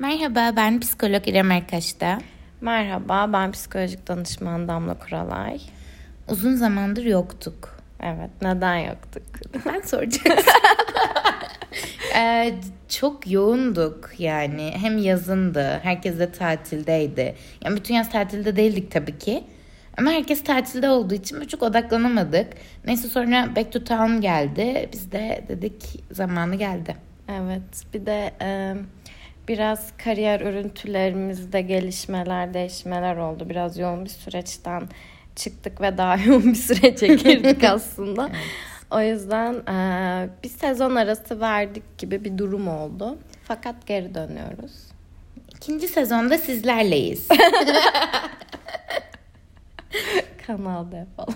Merhaba, 0.00 0.52
ben 0.56 0.80
psikolog 0.80 1.28
İrem 1.28 1.50
Erkaş'ta. 1.50 2.18
Merhaba, 2.60 3.32
ben 3.32 3.52
psikolojik 3.52 4.08
danışman 4.08 4.68
Damla 4.68 4.98
Kuralay. 4.98 5.60
Uzun 6.28 6.54
zamandır 6.54 7.04
yoktuk. 7.04 7.78
Evet, 8.02 8.30
neden 8.42 8.76
yoktuk? 8.76 9.22
Ben 9.66 9.80
soracaksın. 9.80 10.52
ee, 12.16 12.54
çok 12.88 13.30
yoğunduk 13.30 14.10
yani. 14.18 14.72
Hem 14.76 14.98
yazındı, 14.98 15.80
herkes 15.82 16.18
de 16.18 16.32
tatildeydi. 16.32 17.34
Yani 17.64 17.76
bütün 17.76 17.94
yaz 17.94 18.10
tatilde 18.10 18.56
değildik 18.56 18.90
tabii 18.90 19.18
ki. 19.18 19.44
Ama 19.98 20.10
herkes 20.10 20.44
tatilde 20.44 20.88
olduğu 20.88 21.14
için 21.14 21.44
çok 21.44 21.62
odaklanamadık. 21.62 22.52
Neyse 22.86 23.08
sonra 23.08 23.56
Back 23.56 23.72
to 23.72 23.84
Town 23.84 24.20
geldi. 24.20 24.88
Biz 24.92 25.12
de 25.12 25.44
dedik 25.48 26.04
zamanı 26.10 26.56
geldi. 26.56 26.96
Evet, 27.28 27.84
bir 27.94 28.06
de... 28.06 28.34
E 28.40 28.74
biraz 29.48 29.92
kariyer 30.04 30.40
örüntülerimizde 30.40 31.60
gelişmeler, 31.60 32.54
değişmeler 32.54 33.16
oldu. 33.16 33.46
Biraz 33.50 33.78
yoğun 33.78 34.04
bir 34.04 34.10
süreçten 34.10 34.82
çıktık 35.36 35.80
ve 35.80 35.98
daha 35.98 36.16
yoğun 36.26 36.46
bir 36.52 36.54
sürece 36.54 37.06
girdik 37.06 37.64
aslında. 37.68 38.26
evet. 38.30 38.40
O 38.90 39.00
yüzden 39.00 39.54
e, 39.54 40.28
bir 40.44 40.48
sezon 40.48 40.94
arası 40.94 41.40
verdik 41.40 41.98
gibi 41.98 42.24
bir 42.24 42.38
durum 42.38 42.68
oldu. 42.68 43.18
Fakat 43.44 43.86
geri 43.86 44.14
dönüyoruz. 44.14 44.72
İkinci 45.56 45.88
sezonda 45.88 46.38
sizlerleyiz. 46.38 47.28
Kanalda 50.46 51.06
falan. 51.16 51.34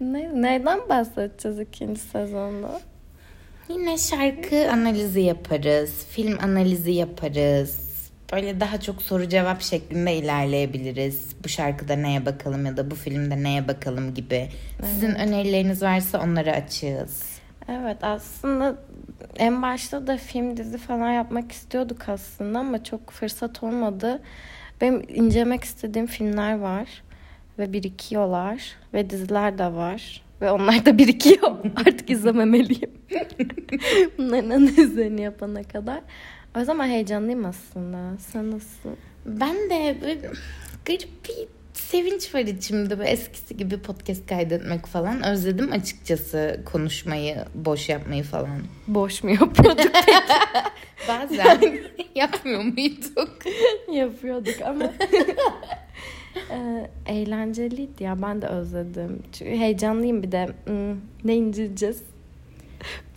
ne, 0.00 0.42
neyden 0.42 0.80
bahsedeceğiz 0.88 1.60
ikinci 1.60 2.00
sezonda? 2.00 2.80
Yine 3.68 3.98
şarkı 3.98 4.70
analizi 4.72 5.20
yaparız, 5.20 6.06
film 6.10 6.38
analizi 6.42 6.90
yaparız. 6.90 7.88
Böyle 8.32 8.60
daha 8.60 8.80
çok 8.80 9.02
soru 9.02 9.28
cevap 9.28 9.62
şeklinde 9.62 10.16
ilerleyebiliriz. 10.16 11.36
Bu 11.44 11.48
şarkıda 11.48 11.96
neye 11.96 12.26
bakalım 12.26 12.66
ya 12.66 12.76
da 12.76 12.90
bu 12.90 12.94
filmde 12.94 13.42
neye 13.42 13.68
bakalım 13.68 14.14
gibi. 14.14 14.48
Sizin 14.84 15.14
önerileriniz 15.14 15.82
varsa 15.82 16.22
onları 16.22 16.52
açığız. 16.52 17.38
Evet 17.68 17.96
aslında 18.02 18.76
en 19.36 19.62
başta 19.62 20.06
da 20.06 20.16
film 20.16 20.56
dizi 20.56 20.78
falan 20.78 21.10
yapmak 21.10 21.52
istiyorduk 21.52 22.08
aslında 22.08 22.58
ama 22.58 22.84
çok 22.84 23.10
fırsat 23.10 23.62
olmadı. 23.62 24.22
Benim 24.80 25.02
incelemek 25.08 25.64
istediğim 25.64 26.06
filmler 26.06 26.58
var 26.58 27.02
ve 27.58 27.72
birikiyorlar 27.72 28.62
ve 28.94 29.10
diziler 29.10 29.58
de 29.58 29.72
var. 29.72 30.27
Ve 30.40 30.50
onlar 30.50 30.86
da 30.86 30.98
birikiyor. 30.98 31.56
Artık 31.76 32.10
izlememeliyim. 32.10 32.90
Bunların 34.18 34.50
analizlerini 34.50 35.20
yapana 35.20 35.62
kadar. 35.62 36.00
O 36.60 36.64
zaman 36.64 36.88
heyecanlıyım 36.88 37.44
aslında. 37.44 38.18
Sen 38.18 38.50
nasıl? 38.50 38.90
Ben 39.26 39.56
de 39.56 39.96
böyle 40.02 40.30
garip 40.84 41.28
bir 41.28 41.48
sevinç 41.72 42.34
var 42.34 42.40
içimde. 42.40 42.98
Böyle 42.98 43.10
eskisi 43.10 43.56
gibi 43.56 43.82
podcast 43.82 44.26
kaydetmek 44.26 44.86
falan. 44.86 45.22
Özledim 45.22 45.72
açıkçası 45.72 46.60
konuşmayı, 46.72 47.36
boş 47.54 47.88
yapmayı 47.88 48.22
falan. 48.22 48.58
Boş 48.88 49.22
mu 49.22 49.30
yapıyorduk 49.30 49.90
peki? 49.92 50.18
Bazen 51.08 51.78
yapmıyor 52.14 52.62
muyduk? 52.62 53.38
Yapıyorduk 53.92 54.62
ama 54.64 54.92
ee, 56.50 56.90
eğlenceliydi 57.06 58.04
ya 58.04 58.22
ben 58.22 58.42
de 58.42 58.46
özledim. 58.46 59.22
Çünkü 59.32 59.50
heyecanlıyım 59.50 60.22
bir 60.22 60.32
de. 60.32 60.48
Hmm, 60.64 61.00
ne 61.24 61.36
indireceğiz? 61.36 62.02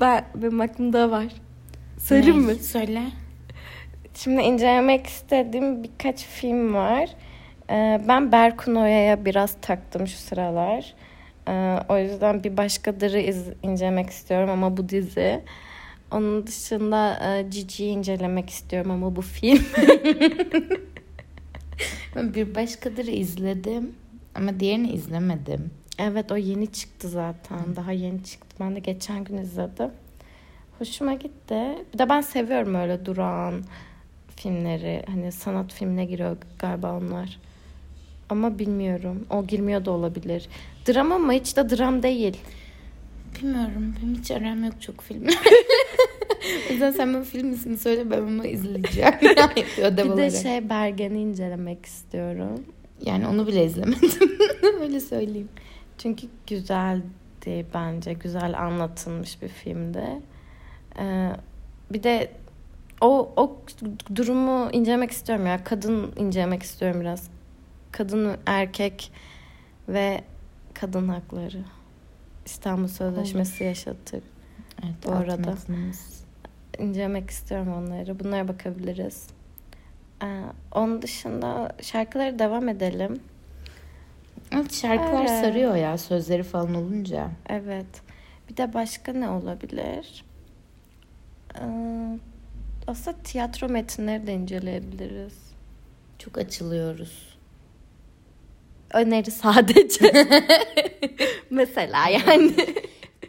Ben, 0.01 0.25
benim 0.35 0.61
aklımda 0.61 1.11
var. 1.11 1.27
Söyleyeyim 1.97 2.41
mi? 2.41 2.55
Söyle. 2.55 3.01
Şimdi 4.13 4.41
incelemek 4.41 5.07
istediğim 5.07 5.83
birkaç 5.83 6.25
film 6.25 6.73
var. 6.73 7.09
Ee, 7.69 8.01
ben 8.07 8.31
Berkun 8.31 8.75
Oya'ya 8.75 9.25
biraz 9.25 9.57
taktım 9.61 10.07
şu 10.07 10.17
sıralar. 10.17 10.93
Ee, 11.47 11.77
o 11.89 11.97
yüzden 11.97 12.43
bir 12.43 12.57
başkadırı 12.57 13.19
iz, 13.19 13.47
incelemek 13.63 14.09
istiyorum 14.09 14.49
ama 14.49 14.77
bu 14.77 14.89
dizi. 14.89 15.41
Onun 16.11 16.47
dışında 16.47 17.19
e, 17.25 17.51
Cici'yi 17.51 17.91
incelemek 17.91 18.49
istiyorum 18.49 18.91
ama 18.91 19.15
bu 19.15 19.21
film. 19.21 19.65
Ben 22.15 22.33
bir 22.33 22.55
başkadır 22.55 23.05
izledim 23.05 23.95
ama 24.35 24.59
diğerini 24.59 24.91
izlemedim. 24.91 25.71
Evet 25.99 26.31
o 26.31 26.37
yeni 26.37 26.71
çıktı 26.71 27.09
zaten. 27.09 27.57
Hı. 27.57 27.75
Daha 27.75 27.91
yeni 27.91 28.23
çıktı. 28.23 28.55
Ben 28.59 28.75
de 28.75 28.79
geçen 28.79 29.23
gün 29.23 29.37
izledim. 29.37 29.91
Hoşuma 30.79 31.13
gitti. 31.13 31.77
Bir 31.93 31.99
de 31.99 32.09
ben 32.09 32.21
seviyorum 32.21 32.75
öyle 32.75 33.05
duran 33.05 33.63
filmleri. 34.35 35.03
Hani 35.07 35.31
sanat 35.31 35.73
filmine 35.73 36.05
giriyor 36.05 36.37
galiba 36.59 36.97
onlar. 36.97 37.39
Ama 38.29 38.59
bilmiyorum. 38.59 39.25
O 39.29 39.47
girmiyor 39.47 39.85
da 39.85 39.91
olabilir. 39.91 40.47
Dram 40.87 41.11
ama 41.11 41.33
hiç 41.33 41.57
de 41.57 41.69
dram 41.69 42.03
değil. 42.03 42.37
Bilmiyorum. 43.35 43.95
Benim 44.01 44.15
hiç 44.15 44.31
aram 44.31 44.63
yok 44.63 44.81
çok 44.81 45.01
film. 45.01 45.27
o 46.69 46.73
yüzden 46.73 46.91
sen 46.91 47.13
bu 47.13 47.23
film 47.23 47.53
ismini 47.53 47.77
söyle 47.77 48.11
ben 48.11 48.21
onu 48.21 48.45
izleyeceğim. 48.45 49.13
bir 49.21 50.17
de 50.17 50.31
şey 50.31 50.69
Bergen'i 50.69 51.21
incelemek 51.21 51.85
istiyorum. 51.85 52.65
Yani 53.05 53.27
onu 53.27 53.47
bile 53.47 53.65
izlemedim. 53.65 54.37
Öyle 54.81 54.99
söyleyeyim. 54.99 55.49
Çünkü 55.97 56.27
güzeldi 56.47 57.65
bence. 57.73 58.13
Güzel 58.13 58.59
anlatılmış 58.59 59.41
bir 59.41 59.47
filmdi. 59.47 60.21
Ee, 60.99 61.29
bir 61.91 62.03
de 62.03 62.31
o, 63.01 63.33
o 63.35 63.57
durumu 64.15 64.69
incelemek 64.71 65.11
istiyorum 65.11 65.45
ya. 65.45 65.63
Kadın 65.63 66.13
incelemek 66.17 66.63
istiyorum 66.63 67.01
biraz. 67.01 67.29
Kadın, 67.91 68.37
erkek 68.45 69.11
ve 69.89 70.23
kadın 70.73 71.07
hakları. 71.07 71.63
İstanbul 72.45 72.87
Sözleşmesi 72.87 73.63
yaşattık. 73.63 74.23
Evet, 74.83 74.95
bu 75.05 75.11
arada. 75.11 75.55
İncelemek 76.79 77.29
istiyorum 77.29 77.73
onları. 77.73 78.19
Bunlara 78.19 78.47
bakabiliriz. 78.47 79.27
Ee, 80.23 80.41
onun 80.71 81.01
dışında 81.01 81.71
şarkıları 81.81 82.39
devam 82.39 82.69
edelim. 82.69 83.19
Evet 84.51 84.73
şarkılar 84.73 85.25
evet. 85.25 85.45
sarıyor 85.45 85.75
ya 85.75 85.97
sözleri 85.97 86.43
falan 86.43 86.73
olunca. 86.73 87.31
Evet. 87.49 88.01
Bir 88.49 88.57
de 88.57 88.73
başka 88.73 89.13
ne 89.13 89.29
olabilir? 89.29 90.25
Ee, 91.55 91.61
aslında 92.87 93.17
tiyatro 93.23 93.69
metinleri 93.69 94.27
de 94.27 94.33
inceleyebiliriz. 94.33 95.33
Çok 96.19 96.37
açılıyoruz. 96.37 97.37
Öneri 98.93 99.31
sadece. 99.31 100.11
Mesela 101.49 102.09
yani. 102.09 102.53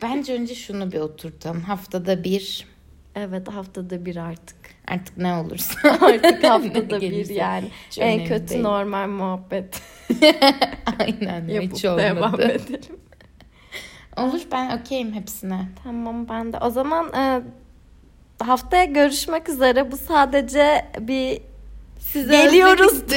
Bence 0.03 0.33
önce 0.33 0.55
şunu 0.55 0.93
bir 0.93 0.99
oturtalım. 0.99 1.61
Haftada 1.61 2.25
bir 2.25 2.72
Evet 3.17 3.49
haftada 3.49 4.07
bir 4.07 4.17
artık. 4.17 4.57
Artık 4.89 5.17
ne 5.17 5.35
olursa. 5.35 5.91
artık 6.01 6.45
haftada 6.51 7.01
bir 7.01 7.31
yani. 7.31 7.69
en 7.99 8.25
kötü 8.25 8.49
değil. 8.49 8.63
normal 8.63 9.09
muhabbet. 9.09 9.83
Aynen 11.01 11.49
Yapıp 11.49 11.73
hiç 11.77 11.85
olmadı. 11.85 12.03
devam 12.03 12.41
edelim. 12.41 13.01
Olur 14.17 14.41
ben 14.53 14.79
okeyim 14.79 15.13
hepsine. 15.13 15.69
Tamam 15.85 16.29
ben 16.29 16.53
de. 16.53 16.59
O 16.59 16.71
zaman 16.71 17.13
e, 17.13 17.43
haftaya 18.45 18.85
görüşmek 18.85 19.49
üzere. 19.49 19.93
Bu 19.93 19.97
sadece 19.97 20.87
bir 21.01 21.41
Size 21.99 22.37
geliyoruzdu. 22.45 23.15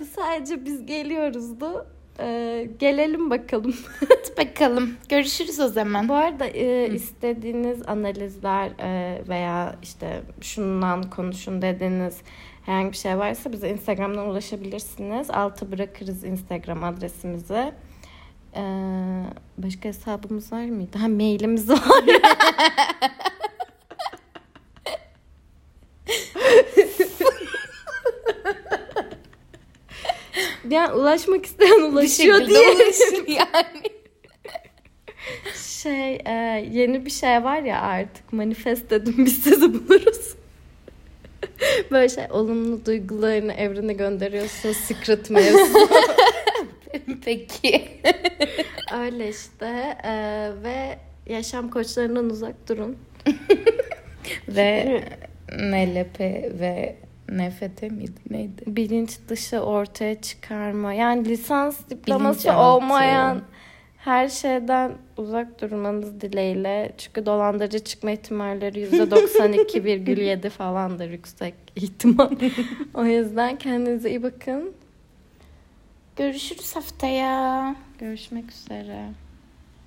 Bu 0.00 0.04
sadece 0.04 0.64
biz 0.64 0.86
geliyoruzdu. 0.86 1.86
Ee, 2.22 2.68
gelelim 2.78 3.30
bakalım. 3.30 3.74
bakalım. 4.38 4.94
Görüşürüz 5.08 5.60
o 5.60 5.68
zaman. 5.68 6.08
Bu 6.08 6.14
arada 6.14 6.46
e, 6.46 6.94
istediğiniz 6.94 7.88
analizler 7.88 8.70
e, 8.78 9.22
veya 9.28 9.76
işte 9.82 10.22
şundan 10.40 11.10
konuşun 11.10 11.62
dediğiniz 11.62 12.20
herhangi 12.66 12.92
bir 12.92 12.96
şey 12.96 13.18
varsa 13.18 13.52
bize 13.52 13.70
Instagram'dan 13.70 14.28
ulaşabilirsiniz. 14.28 15.30
Altı 15.30 15.72
bırakırız 15.72 16.24
Instagram 16.24 16.84
adresimizi. 16.84 17.72
Ee, 18.56 19.24
başka 19.58 19.88
hesabımız 19.88 20.52
var 20.52 20.64
mıydı? 20.64 20.98
Ha 20.98 21.08
mailimiz 21.08 21.70
var. 21.70 21.80
yani 30.70 30.92
ulaşmak 30.92 31.46
isteyen 31.46 31.80
ulaşıyor 31.80 32.46
diye. 32.46 32.58
ulaşır 32.58 33.28
yani. 33.28 33.82
şey 35.56 36.14
e, 36.14 36.66
yeni 36.70 37.06
bir 37.06 37.10
şey 37.10 37.44
var 37.44 37.62
ya 37.62 37.80
artık 37.80 38.32
manifest 38.32 38.90
dedim 38.90 39.14
biz 39.18 39.42
sizi 39.42 39.74
buluruz. 39.74 40.34
Böyle 41.90 42.08
şey 42.08 42.24
olumlu 42.30 42.86
duygularını 42.86 43.52
evrene 43.52 43.92
gönderiyorsun 43.92 44.72
secret. 44.72 45.28
Peki. 47.24 47.88
Öyle 48.94 49.28
işte 49.28 49.96
e, 50.04 50.12
ve 50.62 50.98
yaşam 51.26 51.70
koçlarından 51.70 52.30
uzak 52.30 52.68
durun. 52.68 52.96
ve 54.48 55.02
NLP 55.58 56.20
ve 56.60 56.96
NFT 57.38 57.82
miydi 57.82 58.20
neydi? 58.30 58.62
Bilinç 58.66 59.18
dışı 59.28 59.60
ortaya 59.60 60.20
çıkarma. 60.20 60.92
Yani 60.92 61.28
lisans 61.28 61.88
diploması 61.90 62.38
Bilinçaltı. 62.38 62.58
olmayan 62.60 63.42
her 63.96 64.28
şeyden 64.28 64.92
uzak 65.16 65.60
durmanız 65.60 66.20
dileğiyle. 66.20 66.92
Çünkü 66.98 67.26
dolandırıcı 67.26 67.78
çıkma 67.78 68.10
ihtimalleri 68.10 68.80
%92,7 68.80 70.50
falandır 70.50 71.10
yüksek 71.10 71.54
ihtimal. 71.76 72.30
o 72.94 73.04
yüzden 73.04 73.58
kendinize 73.58 74.10
iyi 74.10 74.22
bakın. 74.22 74.72
Görüşürüz 76.16 76.76
haftaya. 76.76 77.76
Görüşmek 77.98 78.50
üzere. 78.50 79.21